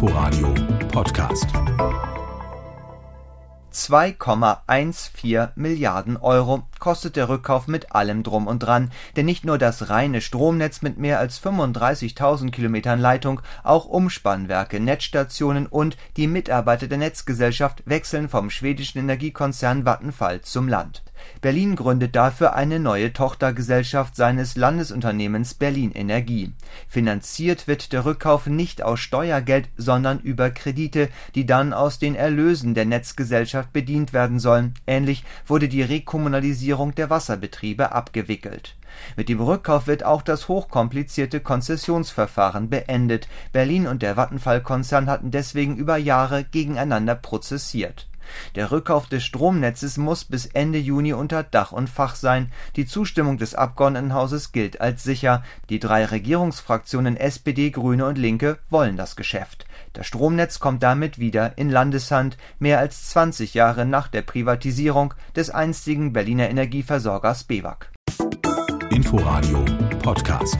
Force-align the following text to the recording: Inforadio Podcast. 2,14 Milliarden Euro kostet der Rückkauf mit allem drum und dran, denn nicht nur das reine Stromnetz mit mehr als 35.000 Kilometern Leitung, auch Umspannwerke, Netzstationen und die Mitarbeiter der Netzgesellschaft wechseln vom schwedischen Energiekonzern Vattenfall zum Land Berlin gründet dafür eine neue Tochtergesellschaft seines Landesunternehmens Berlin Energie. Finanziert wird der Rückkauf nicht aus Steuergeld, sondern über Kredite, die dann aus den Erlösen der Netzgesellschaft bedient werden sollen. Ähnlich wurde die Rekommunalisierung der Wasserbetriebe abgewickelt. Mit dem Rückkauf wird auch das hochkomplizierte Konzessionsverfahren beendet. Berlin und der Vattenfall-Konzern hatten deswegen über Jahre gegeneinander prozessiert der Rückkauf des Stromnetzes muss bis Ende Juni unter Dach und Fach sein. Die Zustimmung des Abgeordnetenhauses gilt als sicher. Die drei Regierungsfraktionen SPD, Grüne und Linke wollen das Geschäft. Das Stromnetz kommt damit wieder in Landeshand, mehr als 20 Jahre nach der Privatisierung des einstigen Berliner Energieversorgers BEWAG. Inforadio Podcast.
Inforadio 0.00 0.54
Podcast. 0.92 1.48
2,14 3.72 5.48
Milliarden 5.56 6.16
Euro 6.16 6.62
kostet 6.78 7.16
der 7.16 7.28
Rückkauf 7.28 7.66
mit 7.66 7.90
allem 7.90 8.22
drum 8.22 8.46
und 8.46 8.60
dran, 8.60 8.92
denn 9.16 9.26
nicht 9.26 9.44
nur 9.44 9.58
das 9.58 9.90
reine 9.90 10.20
Stromnetz 10.20 10.82
mit 10.82 10.98
mehr 10.98 11.18
als 11.18 11.42
35.000 11.42 12.52
Kilometern 12.52 13.00
Leitung, 13.00 13.40
auch 13.64 13.86
Umspannwerke, 13.86 14.78
Netzstationen 14.78 15.66
und 15.66 15.96
die 16.16 16.28
Mitarbeiter 16.28 16.86
der 16.86 16.98
Netzgesellschaft 16.98 17.82
wechseln 17.84 18.28
vom 18.28 18.50
schwedischen 18.50 19.00
Energiekonzern 19.00 19.84
Vattenfall 19.84 20.42
zum 20.42 20.68
Land 20.68 21.02
Berlin 21.40 21.76
gründet 21.76 22.16
dafür 22.16 22.54
eine 22.54 22.80
neue 22.80 23.12
Tochtergesellschaft 23.12 24.16
seines 24.16 24.56
Landesunternehmens 24.56 25.54
Berlin 25.54 25.92
Energie. 25.92 26.52
Finanziert 26.88 27.68
wird 27.68 27.92
der 27.92 28.04
Rückkauf 28.04 28.46
nicht 28.46 28.82
aus 28.82 29.00
Steuergeld, 29.00 29.68
sondern 29.76 30.18
über 30.20 30.50
Kredite, 30.50 31.08
die 31.34 31.46
dann 31.46 31.72
aus 31.72 31.98
den 31.98 32.14
Erlösen 32.14 32.74
der 32.74 32.86
Netzgesellschaft 32.86 33.72
bedient 33.72 34.12
werden 34.12 34.40
sollen. 34.40 34.74
Ähnlich 34.86 35.24
wurde 35.46 35.68
die 35.68 35.82
Rekommunalisierung 35.82 36.94
der 36.94 37.10
Wasserbetriebe 37.10 37.92
abgewickelt. 37.92 38.74
Mit 39.16 39.28
dem 39.28 39.40
Rückkauf 39.40 39.86
wird 39.86 40.04
auch 40.04 40.22
das 40.22 40.48
hochkomplizierte 40.48 41.40
Konzessionsverfahren 41.40 42.68
beendet. 42.68 43.28
Berlin 43.52 43.86
und 43.86 44.02
der 44.02 44.16
Vattenfall-Konzern 44.16 45.08
hatten 45.08 45.30
deswegen 45.30 45.76
über 45.76 45.96
Jahre 45.96 46.44
gegeneinander 46.44 47.14
prozessiert 47.14 48.07
der 48.54 48.70
Rückkauf 48.70 49.06
des 49.06 49.24
Stromnetzes 49.24 49.96
muss 49.96 50.24
bis 50.24 50.46
Ende 50.46 50.78
Juni 50.78 51.12
unter 51.12 51.42
Dach 51.42 51.72
und 51.72 51.88
Fach 51.88 52.14
sein. 52.14 52.52
Die 52.76 52.86
Zustimmung 52.86 53.38
des 53.38 53.54
Abgeordnetenhauses 53.54 54.52
gilt 54.52 54.80
als 54.80 55.04
sicher. 55.04 55.42
Die 55.68 55.78
drei 55.78 56.04
Regierungsfraktionen 56.04 57.16
SPD, 57.16 57.70
Grüne 57.70 58.06
und 58.06 58.18
Linke 58.18 58.58
wollen 58.70 58.96
das 58.96 59.16
Geschäft. 59.16 59.66
Das 59.92 60.06
Stromnetz 60.06 60.60
kommt 60.60 60.82
damit 60.82 61.18
wieder 61.18 61.56
in 61.56 61.70
Landeshand, 61.70 62.36
mehr 62.58 62.78
als 62.78 63.10
20 63.10 63.54
Jahre 63.54 63.84
nach 63.84 64.08
der 64.08 64.22
Privatisierung 64.22 65.14
des 65.34 65.50
einstigen 65.50 66.12
Berliner 66.12 66.48
Energieversorgers 66.50 67.44
BEWAG. 67.44 67.90
Inforadio 68.90 69.64
Podcast. 70.02 70.58